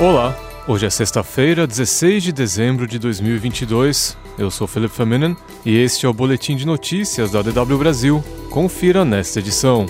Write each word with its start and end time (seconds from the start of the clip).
Olá, 0.00 0.38
hoje 0.68 0.86
é 0.86 0.90
sexta-feira, 0.90 1.66
16 1.66 2.22
de 2.22 2.32
dezembro 2.32 2.86
de 2.86 3.00
2022. 3.00 4.16
Eu 4.38 4.48
sou 4.48 4.68
Felipe 4.68 4.94
Feminen 4.94 5.36
e 5.66 5.76
este 5.76 6.06
é 6.06 6.08
o 6.08 6.12
boletim 6.12 6.54
de 6.54 6.64
notícias 6.64 7.32
da 7.32 7.42
DW 7.42 7.76
Brasil. 7.76 8.22
Confira 8.48 9.04
nesta 9.04 9.40
edição. 9.40 9.86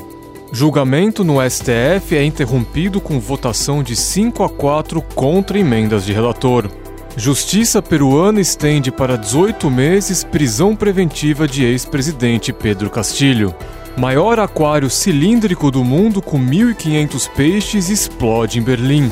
Julgamento 0.50 1.22
no 1.22 1.46
STF 1.46 2.16
é 2.16 2.24
interrompido 2.24 3.02
com 3.02 3.20
votação 3.20 3.82
de 3.82 3.94
5 3.94 4.42
a 4.42 4.48
4 4.48 5.02
contra 5.14 5.58
emendas 5.58 6.06
de 6.06 6.14
relator. 6.14 6.70
Justiça 7.14 7.82
peruana 7.82 8.40
estende 8.40 8.90
para 8.90 9.18
18 9.18 9.70
meses 9.70 10.24
prisão 10.24 10.74
preventiva 10.74 11.46
de 11.46 11.64
ex-presidente 11.64 12.50
Pedro 12.50 12.88
Castilho. 12.88 13.54
Maior 13.94 14.40
aquário 14.40 14.88
cilíndrico 14.88 15.70
do 15.70 15.84
mundo 15.84 16.22
com 16.22 16.40
1.500 16.40 17.30
peixes 17.32 17.90
explode 17.90 18.58
em 18.58 18.62
Berlim. 18.62 19.10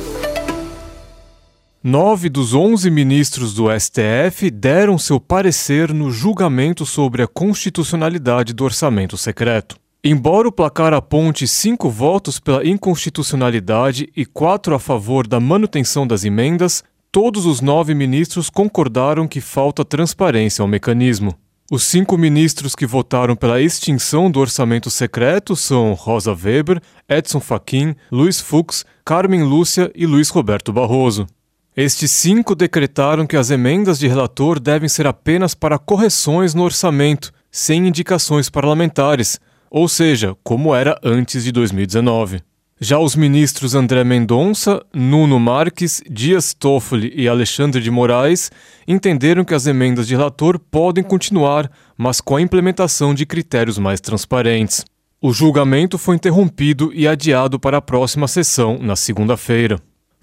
Nove 1.88 2.28
dos 2.28 2.52
onze 2.52 2.90
ministros 2.90 3.54
do 3.54 3.66
STF 3.70 4.50
deram 4.50 4.98
seu 4.98 5.20
parecer 5.20 5.94
no 5.94 6.10
julgamento 6.10 6.84
sobre 6.84 7.22
a 7.22 7.28
constitucionalidade 7.28 8.52
do 8.52 8.64
orçamento 8.64 9.16
secreto. 9.16 9.76
Embora 10.02 10.48
o 10.48 10.52
placar 10.52 10.92
aponte 10.92 11.46
cinco 11.46 11.88
votos 11.88 12.40
pela 12.40 12.66
inconstitucionalidade 12.66 14.08
e 14.16 14.26
quatro 14.26 14.74
a 14.74 14.80
favor 14.80 15.28
da 15.28 15.38
manutenção 15.38 16.04
das 16.04 16.24
emendas, 16.24 16.82
todos 17.12 17.46
os 17.46 17.60
nove 17.60 17.94
ministros 17.94 18.50
concordaram 18.50 19.28
que 19.28 19.40
falta 19.40 19.84
transparência 19.84 20.62
ao 20.62 20.68
mecanismo. 20.68 21.38
Os 21.70 21.84
cinco 21.84 22.18
ministros 22.18 22.74
que 22.74 22.84
votaram 22.84 23.36
pela 23.36 23.60
extinção 23.60 24.28
do 24.28 24.40
orçamento 24.40 24.90
secreto 24.90 25.54
são 25.54 25.92
Rosa 25.92 26.32
Weber, 26.32 26.80
Edson 27.08 27.38
Fachin, 27.38 27.94
Luiz 28.10 28.40
Fux, 28.40 28.84
Carmen 29.04 29.44
Lúcia 29.44 29.88
e 29.94 30.04
Luiz 30.04 30.30
Roberto 30.30 30.72
Barroso. 30.72 31.28
Estes 31.76 32.10
cinco 32.10 32.54
decretaram 32.54 33.26
que 33.26 33.36
as 33.36 33.50
emendas 33.50 33.98
de 33.98 34.08
relator 34.08 34.58
devem 34.58 34.88
ser 34.88 35.06
apenas 35.06 35.54
para 35.54 35.78
correções 35.78 36.54
no 36.54 36.62
orçamento, 36.62 37.30
sem 37.50 37.86
indicações 37.86 38.48
parlamentares, 38.48 39.38
ou 39.70 39.86
seja, 39.86 40.34
como 40.42 40.74
era 40.74 40.98
antes 41.04 41.44
de 41.44 41.52
2019. 41.52 42.40
Já 42.80 42.98
os 42.98 43.14
ministros 43.14 43.74
André 43.74 44.04
Mendonça, 44.04 44.82
Nuno 44.94 45.38
Marques, 45.38 46.02
Dias 46.10 46.54
Toffoli 46.54 47.12
e 47.14 47.28
Alexandre 47.28 47.82
de 47.82 47.90
Moraes 47.90 48.50
entenderam 48.88 49.44
que 49.44 49.52
as 49.52 49.66
emendas 49.66 50.06
de 50.06 50.16
relator 50.16 50.58
podem 50.58 51.04
continuar, 51.04 51.70
mas 51.94 52.22
com 52.22 52.36
a 52.36 52.40
implementação 52.40 53.12
de 53.12 53.26
critérios 53.26 53.76
mais 53.76 54.00
transparentes. 54.00 54.82
O 55.20 55.30
julgamento 55.30 55.98
foi 55.98 56.16
interrompido 56.16 56.90
e 56.94 57.06
adiado 57.06 57.60
para 57.60 57.76
a 57.76 57.82
próxima 57.82 58.26
sessão, 58.26 58.78
na 58.80 58.96
segunda-feira. 58.96 59.78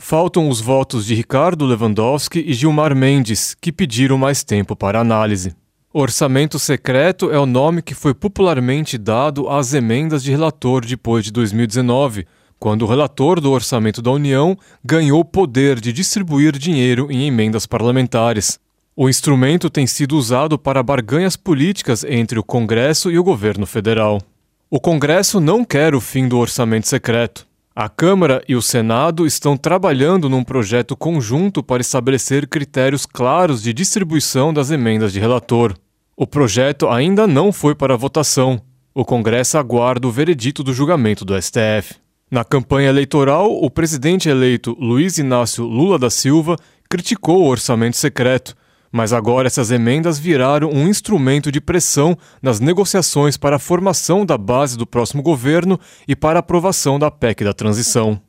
Faltam 0.05 0.49
os 0.49 0.59
votos 0.59 1.05
de 1.05 1.15
Ricardo 1.15 1.63
Lewandowski 1.63 2.43
e 2.45 2.53
Gilmar 2.53 2.93
Mendes, 2.93 3.55
que 3.55 3.71
pediram 3.71 4.17
mais 4.17 4.43
tempo 4.43 4.75
para 4.75 4.99
análise. 4.99 5.55
Orçamento 5.93 6.59
secreto 6.59 7.31
é 7.31 7.39
o 7.39 7.45
nome 7.45 7.81
que 7.81 7.95
foi 7.95 8.13
popularmente 8.13 8.97
dado 8.97 9.47
às 9.47 9.73
emendas 9.73 10.21
de 10.21 10.29
relator 10.29 10.85
depois 10.85 11.23
de 11.23 11.31
2019, 11.31 12.27
quando 12.59 12.81
o 12.81 12.85
relator 12.85 13.39
do 13.39 13.49
orçamento 13.49 14.01
da 14.01 14.11
União 14.11 14.57
ganhou 14.83 15.23
poder 15.23 15.79
de 15.79 15.93
distribuir 15.93 16.57
dinheiro 16.57 17.07
em 17.09 17.25
emendas 17.25 17.65
parlamentares. 17.65 18.59
O 18.97 19.07
instrumento 19.07 19.69
tem 19.69 19.87
sido 19.87 20.17
usado 20.17 20.59
para 20.59 20.83
barganhas 20.83 21.37
políticas 21.37 22.03
entre 22.03 22.37
o 22.37 22.43
Congresso 22.43 23.09
e 23.09 23.17
o 23.17 23.23
governo 23.23 23.65
federal. 23.65 24.21
O 24.69 24.81
Congresso 24.81 25.39
não 25.39 25.63
quer 25.63 25.95
o 25.95 26.01
fim 26.01 26.27
do 26.27 26.37
orçamento 26.37 26.89
secreto. 26.89 27.47
A 27.75 27.89
Câmara 27.89 28.43
e 28.47 28.55
o 28.55 28.61
Senado 28.61 29.25
estão 29.25 29.57
trabalhando 29.57 30.29
num 30.29 30.43
projeto 30.43 30.95
conjunto 30.95 31.63
para 31.63 31.81
estabelecer 31.81 32.47
critérios 32.47 33.03
claros 33.03 33.63
de 33.63 33.73
distribuição 33.73 34.53
das 34.53 34.69
emendas 34.69 35.11
de 35.11 35.19
relator. 35.19 35.73
O 36.15 36.27
projeto 36.27 36.87
ainda 36.87 37.25
não 37.25 37.51
foi 37.51 37.73
para 37.73 37.97
votação. 37.97 38.61
O 38.93 39.03
Congresso 39.03 39.57
aguarda 39.57 40.07
o 40.07 40.11
veredito 40.11 40.63
do 40.63 40.71
julgamento 40.71 41.25
do 41.25 41.33
STF. 41.41 41.95
Na 42.29 42.43
campanha 42.43 42.89
eleitoral, 42.89 43.51
o 43.51 43.71
presidente 43.71 44.29
eleito 44.29 44.77
Luiz 44.79 45.17
Inácio 45.17 45.65
Lula 45.65 45.97
da 45.97 46.11
Silva 46.11 46.57
criticou 46.87 47.41
o 47.41 47.47
orçamento 47.47 47.97
secreto 47.97 48.55
mas 48.93 49.11
agora 49.11 49.47
essas 49.47 49.71
emendas 49.71 50.19
viraram 50.19 50.69
um 50.69 50.87
instrumento 50.87 51.51
de 51.51 51.59
pressão 51.59 52.15
nas 52.39 52.59
negociações 52.59 53.35
para 53.35 53.55
a 53.55 53.59
formação 53.59 54.23
da 54.23 54.37
base 54.37 54.77
do 54.77 54.85
próximo 54.85 55.23
governo 55.23 55.79
e 56.07 56.15
para 56.15 56.37
a 56.37 56.41
aprovação 56.41 56.99
da 56.99 57.09
PEC 57.09 57.43
da 57.43 57.53
transição. 57.53 58.21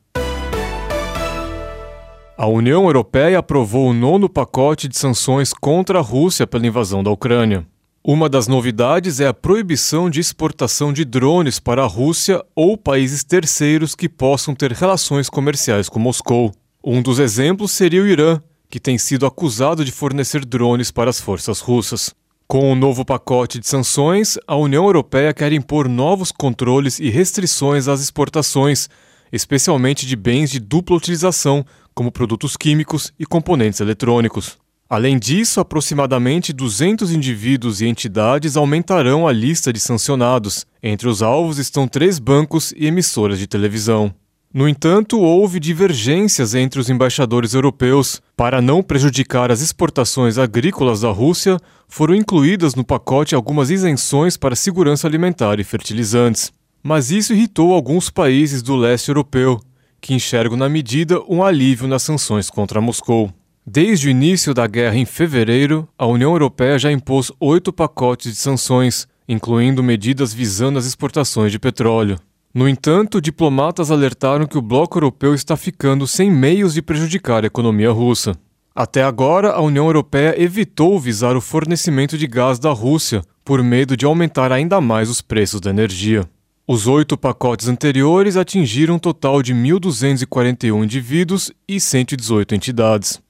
A 2.35 2.47
União 2.47 2.85
Europeia 2.85 3.37
aprovou 3.37 3.91
o 3.91 3.93
nono 3.93 4.27
pacote 4.27 4.87
de 4.87 4.97
sanções 4.97 5.53
contra 5.53 5.99
a 5.99 6.01
Rússia 6.01 6.47
pela 6.47 6.65
invasão 6.65 7.03
da 7.03 7.11
Ucrânia. 7.11 7.65
Uma 8.03 8.27
das 8.27 8.47
novidades 8.47 9.19
é 9.19 9.27
a 9.27 9.33
proibição 9.33 10.09
de 10.09 10.19
exportação 10.19 10.91
de 10.91 11.05
drones 11.05 11.59
para 11.59 11.83
a 11.83 11.87
Rússia 11.87 12.43
ou 12.55 12.75
países 12.75 13.23
terceiros 13.23 13.93
que 13.93 14.09
possam 14.09 14.55
ter 14.55 14.71
relações 14.71 15.29
comerciais 15.29 15.87
com 15.87 15.99
Moscou. 15.99 16.51
Um 16.83 17.01
dos 17.01 17.19
exemplos 17.19 17.71
seria 17.71 18.01
o 18.01 18.07
Irã, 18.07 18.41
que 18.75 18.79
tem 18.81 18.97
sido 18.97 19.25
acusado 19.25 19.85
de 19.85 19.91
fornecer 19.93 20.43
drones 20.43 20.91
para 20.91 21.09
as 21.09 21.17
forças 21.17 21.61
russas. 21.61 22.13
Com 22.45 22.69
o 22.69 22.75
novo 22.75 23.05
pacote 23.05 23.57
de 23.57 23.65
sanções, 23.65 24.37
a 24.45 24.57
União 24.57 24.83
Europeia 24.83 25.33
quer 25.33 25.53
impor 25.53 25.87
novos 25.87 26.29
controles 26.29 26.99
e 26.99 27.09
restrições 27.09 27.87
às 27.87 28.01
exportações, 28.01 28.89
especialmente 29.31 30.05
de 30.05 30.13
bens 30.17 30.51
de 30.51 30.59
dupla 30.59 30.97
utilização, 30.97 31.65
como 31.93 32.11
produtos 32.11 32.57
químicos 32.57 33.13
e 33.17 33.25
componentes 33.25 33.79
eletrônicos. 33.79 34.57
Além 34.89 35.17
disso, 35.17 35.61
aproximadamente 35.61 36.51
200 36.51 37.13
indivíduos 37.13 37.79
e 37.79 37.85
entidades 37.85 38.57
aumentarão 38.57 39.25
a 39.25 39.31
lista 39.31 39.71
de 39.71 39.79
sancionados. 39.79 40.67
Entre 40.83 41.07
os 41.07 41.21
alvos 41.21 41.59
estão 41.59 41.87
três 41.87 42.19
bancos 42.19 42.73
e 42.75 42.87
emissoras 42.87 43.39
de 43.39 43.47
televisão. 43.47 44.13
No 44.55 44.69
entanto, 44.69 45.19
houve 45.19 45.59
divergências 45.59 46.55
entre 46.55 46.79
os 46.79 46.89
embaixadores 46.89 47.53
europeus. 47.53 48.21
Para 48.37 48.61
não 48.61 48.81
prejudicar 48.81 49.51
as 49.51 49.59
exportações 49.59 50.37
agrícolas 50.37 51.01
da 51.01 51.09
Rússia, 51.09 51.57
foram 51.89 52.15
incluídas 52.15 52.73
no 52.73 52.85
pacote 52.85 53.35
algumas 53.35 53.69
isenções 53.69 54.37
para 54.37 54.55
segurança 54.55 55.05
alimentar 55.05 55.59
e 55.59 55.63
fertilizantes. 55.65 56.53
Mas 56.81 57.11
isso 57.11 57.33
irritou 57.33 57.73
alguns 57.73 58.09
países 58.09 58.61
do 58.61 58.77
leste 58.77 59.09
europeu, 59.09 59.59
que 59.99 60.13
enxergam 60.13 60.55
na 60.55 60.69
medida 60.69 61.21
um 61.27 61.43
alívio 61.43 61.85
nas 61.85 62.03
sanções 62.03 62.49
contra 62.49 62.79
Moscou. 62.79 63.29
Desde 63.67 64.07
o 64.07 64.09
início 64.09 64.53
da 64.53 64.65
guerra 64.67 64.95
em 64.95 65.03
fevereiro, 65.03 65.85
a 65.97 66.05
União 66.05 66.31
Europeia 66.31 66.79
já 66.79 66.89
impôs 66.89 67.29
oito 67.41 67.73
pacotes 67.73 68.31
de 68.31 68.37
sanções, 68.37 69.05
incluindo 69.27 69.83
medidas 69.83 70.33
visando 70.33 70.79
as 70.79 70.85
exportações 70.85 71.51
de 71.51 71.59
petróleo. 71.59 72.17
No 72.55 72.69
entanto, 72.69 73.19
diplomatas 73.19 73.91
alertaram 73.91 74.47
que 74.47 74.57
o 74.57 74.61
bloco 74.61 74.97
europeu 74.97 75.35
está 75.35 75.57
ficando 75.57 76.07
sem 76.07 76.31
meios 76.31 76.73
de 76.73 76.81
prejudicar 76.81 77.43
a 77.43 77.47
economia 77.47 77.91
russa. 77.91 78.33
Até 78.73 79.03
agora, 79.03 79.51
a 79.51 79.59
União 79.59 79.87
Europeia 79.87 80.41
evitou 80.41 80.97
visar 80.97 81.35
o 81.35 81.41
fornecimento 81.41 82.17
de 82.17 82.25
gás 82.25 82.57
da 82.57 82.71
Rússia, 82.71 83.21
por 83.43 83.61
medo 83.61 83.97
de 83.97 84.05
aumentar 84.05 84.53
ainda 84.53 84.79
mais 84.79 85.09
os 85.09 85.19
preços 85.19 85.59
da 85.59 85.69
energia. 85.69 86.23
Os 86.65 86.87
oito 86.87 87.17
pacotes 87.17 87.67
anteriores 87.67 88.37
atingiram 88.37 88.95
um 88.95 88.99
total 88.99 89.43
de 89.43 89.53
1.241 89.53 90.81
indivíduos 90.81 91.51
e 91.67 91.77
118 91.77 92.55
entidades. 92.55 93.21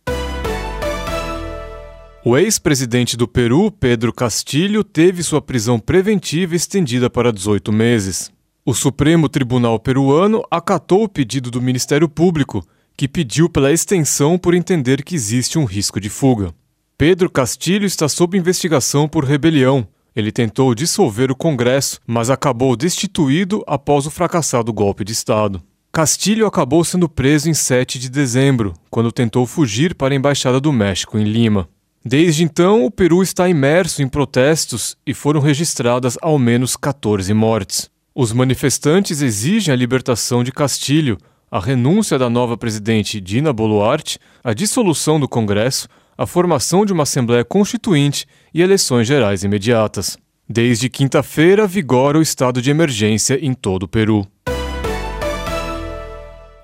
O 2.24 2.38
ex-presidente 2.38 3.18
do 3.18 3.28
Peru, 3.28 3.72
Pedro 3.72 4.14
Castilho, 4.14 4.84
teve 4.84 5.24
sua 5.24 5.42
prisão 5.42 5.80
preventiva 5.80 6.56
estendida 6.56 7.10
para 7.10 7.34
18 7.34 7.72
meses. 7.72 8.35
O 8.68 8.74
Supremo 8.74 9.30
Tribunal 9.30 9.78
Peruano 9.78 10.42
acatou 10.50 11.04
o 11.04 11.08
pedido 11.08 11.52
do 11.52 11.62
Ministério 11.62 12.10
Público, 12.10 12.66
que 12.98 13.08
pediu 13.08 13.48
pela 13.48 13.72
extensão 13.72 14.40
por 14.40 14.56
entender 14.56 15.04
que 15.04 15.14
existe 15.14 15.60
um 15.60 15.66
risco 15.66 16.00
de 16.00 16.10
fuga. 16.10 16.52
Pedro 16.98 17.30
Castilho 17.30 17.86
está 17.86 18.10
sob 18.10 18.36
investigação 18.36 19.08
por 19.08 19.24
rebelião. 19.24 19.88
Ele 20.16 20.32
tentou 20.32 20.74
dissolver 20.74 21.30
o 21.30 21.36
Congresso, 21.36 22.00
mas 22.08 22.32
acabou 22.32 22.76
destituído 22.76 23.64
após 23.68 24.08
o 24.08 24.10
fracassado 24.10 24.74
golpe 24.74 25.04
de 25.04 25.14
Estado. 25.14 25.62
Castilho 25.92 26.48
acabou 26.48 26.84
sendo 26.84 27.08
preso 27.08 27.48
em 27.48 27.54
7 27.54 28.00
de 28.00 28.10
dezembro, 28.10 28.74
quando 28.90 29.12
tentou 29.12 29.46
fugir 29.46 29.94
para 29.94 30.16
a 30.16 30.18
Embaixada 30.18 30.60
do 30.60 30.74
México 30.74 31.20
em 31.20 31.24
Lima. 31.24 31.70
Desde 32.04 32.44
então, 32.44 32.84
o 32.84 32.90
Peru 32.90 33.22
está 33.22 33.48
imerso 33.48 34.02
em 34.02 34.08
protestos 34.08 34.98
e 35.06 35.14
foram 35.14 35.40
registradas 35.40 36.18
ao 36.20 36.40
menos 36.40 36.76
14 36.76 37.32
mortes. 37.32 37.94
Os 38.18 38.32
manifestantes 38.32 39.22
exigem 39.22 39.74
a 39.74 39.76
libertação 39.76 40.42
de 40.42 40.50
Castilho, 40.50 41.18
a 41.52 41.60
renúncia 41.60 42.18
da 42.18 42.30
nova 42.30 42.56
presidente 42.56 43.20
Dina 43.20 43.52
Boluarte, 43.52 44.18
a 44.42 44.54
dissolução 44.54 45.20
do 45.20 45.28
Congresso, 45.28 45.90
a 46.18 46.26
formação 46.26 46.86
de 46.86 46.94
uma 46.94 47.04
Assembleia 47.04 47.44
Constituinte 47.44 48.26
e 48.54 48.62
eleições 48.62 49.06
gerais 49.06 49.44
imediatas. 49.44 50.18
Desde 50.48 50.90
quinta-feira 50.90 51.68
vigora 51.68 52.18
o 52.18 52.22
estado 52.22 52.62
de 52.62 52.72
emergência 52.72 53.38
em 53.46 53.54
todo 53.54 53.84
o 53.84 53.88
Peru. 53.88 54.26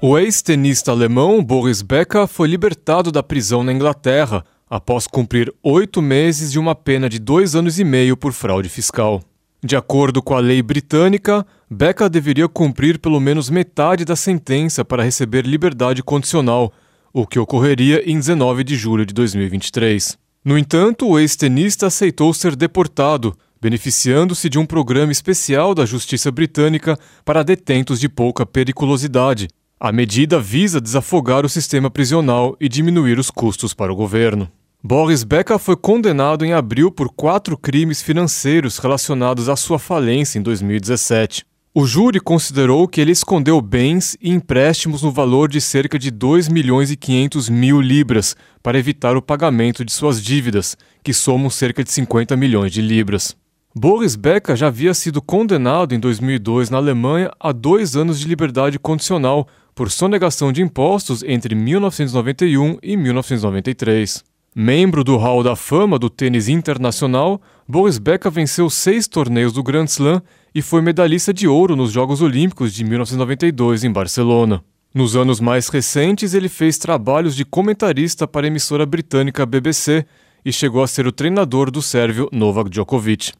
O 0.02 0.18
ex-tenista 0.18 0.92
alemão 0.92 1.44
Boris 1.44 1.82
Becker 1.82 2.28
foi 2.28 2.48
libertado 2.48 3.12
da 3.12 3.22
prisão 3.22 3.62
na 3.62 3.74
Inglaterra 3.74 4.46
após 4.70 5.06
cumprir 5.06 5.54
oito 5.62 6.02
meses 6.02 6.50
de 6.50 6.58
uma 6.58 6.74
pena 6.74 7.10
de 7.10 7.20
dois 7.20 7.56
anos 7.58 7.78
e 7.78 7.84
meio 7.84 8.16
por 8.16 8.32
fraude 8.32 8.70
fiscal. 8.70 9.22
De 9.64 9.76
acordo 9.76 10.24
com 10.24 10.36
a 10.36 10.40
lei 10.40 10.60
britânica, 10.60 11.46
Becker 11.70 12.10
deveria 12.10 12.50
cumprir 12.50 12.98
pelo 12.98 13.20
menos 13.20 13.48
metade 13.48 14.04
da 14.04 14.16
sentença 14.16 14.84
para 14.84 15.04
receber 15.04 15.46
liberdade 15.46 16.02
condicional, 16.02 16.74
o 17.14 17.28
que 17.28 17.38
ocorreria 17.38 18.02
em 18.10 18.18
19 18.18 18.64
de 18.64 18.76
julho 18.76 19.06
de 19.06 19.14
2023. 19.14 20.18
No 20.44 20.58
entanto, 20.58 21.08
o 21.08 21.20
ex-tenista 21.20 21.86
aceitou 21.86 22.34
ser 22.34 22.56
deportado, 22.56 23.38
beneficiando-se 23.62 24.50
de 24.50 24.58
um 24.58 24.66
programa 24.66 25.12
especial 25.12 25.76
da 25.76 25.86
Justiça 25.86 26.32
Britânica 26.32 26.98
para 27.24 27.44
detentos 27.44 28.00
de 28.00 28.10
pouca 28.10 28.48
periculosidade. 28.48 29.48
A 29.80 29.92
medida 29.92 30.40
visa 30.40 30.82
desafogar 30.82 31.46
o 31.46 31.50
sistema 31.50 31.92
prisional 31.92 32.58
e 32.60 32.68
diminuir 32.68 33.20
os 33.20 33.30
custos 33.30 33.76
para 33.76 33.94
o 33.94 33.96
governo. 33.96 34.52
Boris 34.84 35.24
Becker 35.24 35.60
foi 35.60 35.76
condenado 35.76 36.44
em 36.44 36.54
abril 36.54 36.92
por 36.92 37.10
quatro 37.10 37.56
crimes 37.56 38.02
financeiros 38.02 38.80
relacionados 38.80 39.48
à 39.48 39.56
sua 39.56 39.78
falência 39.78 40.40
em 40.40 40.42
2017. 40.42 41.46
O 41.72 41.86
júri 41.86 42.20
considerou 42.20 42.88
que 42.88 43.00
ele 43.00 43.12
escondeu 43.12 43.62
bens 43.62 44.18
e 44.20 44.32
empréstimos 44.32 45.04
no 45.04 45.12
valor 45.12 45.50
de 45.50 45.62
cerca 45.62 46.00
de 46.00 46.10
2 46.10 46.50
milhões 46.50 46.90
e 46.90 46.98
500 46.98 47.48
mil 47.48 47.80
libras 47.80 48.36
para 48.64 48.80
evitar 48.80 49.16
o 49.16 49.22
pagamento 49.22 49.86
de 49.86 49.92
suas 49.92 50.22
dívidas, 50.22 50.76
que 51.04 51.14
somam 51.14 51.52
cerca 51.52 51.84
de 51.84 51.92
50 51.92 52.36
milhões 52.36 52.72
de 52.72 52.82
libras. 52.82 53.38
Boris 53.76 54.16
Becker 54.16 54.56
já 54.56 54.68
havia 54.68 54.96
sido 54.96 55.22
condenado 55.22 55.94
em 55.94 56.00
2002 56.00 56.72
na 56.72 56.78
Alemanha 56.78 57.32
a 57.40 57.52
dois 57.52 57.96
anos 57.96 58.20
de 58.20 58.28
liberdade 58.28 58.80
condicional 58.80 59.48
por 59.76 59.92
sonegação 59.92 60.52
de 60.52 60.64
impostos 60.64 61.22
entre 61.22 61.54
1991 61.54 62.80
e 62.82 62.98
1993. 62.98 64.31
Membro 64.54 65.02
do 65.02 65.16
Hall 65.16 65.44
da 65.44 65.56
Fama 65.56 65.98
do 65.98 66.10
tênis 66.10 66.50
internacional, 66.50 67.42
Boris 67.66 67.98
Becker 67.98 68.30
venceu 68.30 68.70
seis 68.70 69.08
torneios 69.08 69.54
do 69.54 69.64
Grand 69.64 69.86
Slam 69.86 70.22
e 70.54 70.62
foi 70.62 70.82
medalhista 70.82 71.34
de 71.34 71.48
ouro 71.48 71.74
nos 71.74 71.90
Jogos 71.90 72.22
Olímpicos 72.22 72.74
de 72.74 72.84
1992 72.84 73.86
em 73.86 73.92
Barcelona. 73.94 74.62
Nos 74.94 75.16
anos 75.16 75.40
mais 75.40 75.70
recentes, 75.70 76.34
ele 76.34 76.50
fez 76.50 76.78
trabalhos 76.78 77.34
de 77.34 77.46
comentarista 77.46 78.28
para 78.28 78.46
a 78.46 78.50
emissora 78.50 78.86
britânica 78.86 79.46
BBC 79.46 80.06
e 80.44 80.52
chegou 80.52 80.84
a 80.84 80.88
ser 80.88 81.08
o 81.08 81.14
treinador 81.14 81.72
do 81.72 81.82
sérvio 81.82 82.28
Novak 82.30 82.70
Djokovic. 82.70 83.32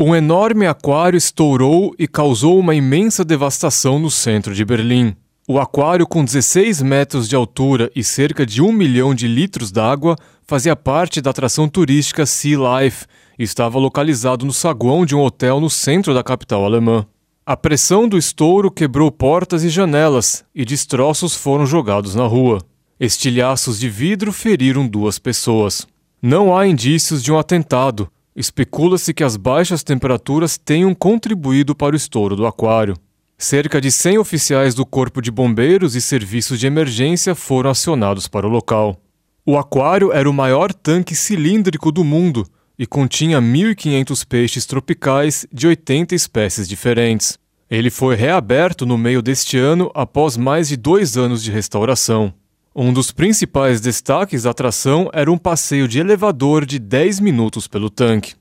Um 0.00 0.16
enorme 0.16 0.66
aquário 0.66 1.18
estourou 1.18 1.94
e 1.98 2.08
causou 2.08 2.58
uma 2.58 2.74
imensa 2.74 3.22
devastação 3.22 3.98
no 3.98 4.10
centro 4.10 4.54
de 4.54 4.64
Berlim. 4.64 5.14
O 5.50 5.58
aquário, 5.58 6.06
com 6.06 6.22
16 6.22 6.82
metros 6.82 7.26
de 7.26 7.34
altura 7.34 7.90
e 7.96 8.04
cerca 8.04 8.44
de 8.44 8.60
um 8.60 8.70
milhão 8.70 9.14
de 9.14 9.26
litros 9.26 9.72
d'água, 9.72 10.14
fazia 10.46 10.76
parte 10.76 11.22
da 11.22 11.30
atração 11.30 11.66
turística 11.66 12.26
Sea 12.26 12.58
Life 12.58 13.06
e 13.38 13.44
estava 13.44 13.78
localizado 13.78 14.44
no 14.44 14.52
saguão 14.52 15.06
de 15.06 15.16
um 15.16 15.22
hotel 15.22 15.58
no 15.58 15.70
centro 15.70 16.12
da 16.12 16.22
capital 16.22 16.66
alemã. 16.66 17.06
A 17.46 17.56
pressão 17.56 18.06
do 18.06 18.18
estouro 18.18 18.70
quebrou 18.70 19.10
portas 19.10 19.64
e 19.64 19.70
janelas 19.70 20.44
e 20.54 20.66
destroços 20.66 21.34
foram 21.34 21.64
jogados 21.64 22.14
na 22.14 22.26
rua. 22.26 22.58
Estilhaços 23.00 23.80
de 23.80 23.88
vidro 23.88 24.34
feriram 24.34 24.86
duas 24.86 25.18
pessoas. 25.18 25.86
Não 26.20 26.54
há 26.54 26.66
indícios 26.66 27.22
de 27.22 27.32
um 27.32 27.38
atentado, 27.38 28.10
Especula-se 28.38 29.12
que 29.12 29.24
as 29.24 29.36
baixas 29.36 29.82
temperaturas 29.82 30.56
tenham 30.56 30.94
contribuído 30.94 31.74
para 31.74 31.94
o 31.94 31.96
estouro 31.96 32.36
do 32.36 32.46
aquário. 32.46 32.94
Cerca 33.40 33.80
de 33.80 33.88
100 33.92 34.18
oficiais 34.18 34.74
do 34.74 34.84
Corpo 34.84 35.22
de 35.22 35.30
Bombeiros 35.30 35.94
e 35.94 36.00
serviços 36.00 36.58
de 36.58 36.66
emergência 36.66 37.36
foram 37.36 37.70
acionados 37.70 38.26
para 38.26 38.44
o 38.44 38.50
local. 38.50 39.00
O 39.46 39.56
aquário 39.56 40.12
era 40.12 40.28
o 40.28 40.32
maior 40.32 40.74
tanque 40.74 41.14
cilíndrico 41.14 41.92
do 41.92 42.02
mundo 42.02 42.44
e 42.76 42.84
continha 42.84 43.40
1.500 43.40 44.26
peixes 44.26 44.66
tropicais 44.66 45.46
de 45.52 45.68
80 45.68 46.16
espécies 46.16 46.68
diferentes. 46.68 47.38
Ele 47.70 47.90
foi 47.90 48.16
reaberto 48.16 48.84
no 48.84 48.98
meio 48.98 49.22
deste 49.22 49.56
ano 49.56 49.88
após 49.94 50.36
mais 50.36 50.66
de 50.66 50.76
dois 50.76 51.16
anos 51.16 51.40
de 51.40 51.52
restauração. 51.52 52.34
Um 52.74 52.92
dos 52.92 53.12
principais 53.12 53.80
destaques 53.80 54.42
da 54.42 54.50
atração 54.50 55.08
era 55.12 55.30
um 55.30 55.38
passeio 55.38 55.86
de 55.86 56.00
elevador 56.00 56.66
de 56.66 56.80
10 56.80 57.20
minutos 57.20 57.68
pelo 57.68 57.88
tanque. 57.88 58.34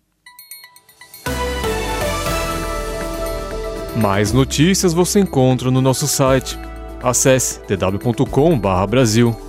Mais 3.97 4.31
notícias 4.31 4.93
você 4.93 5.19
encontra 5.19 5.71
no 5.71 5.81
nosso 5.81 6.07
site. 6.07 6.57
Acesse 7.01 7.59
tw.com/brasil. 7.61 9.46